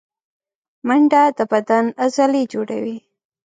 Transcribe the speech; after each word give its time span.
منډه 0.87 1.23
د 1.37 1.39
بدن 1.51 1.85
عضلې 2.03 2.43
جوړوي 2.53 2.97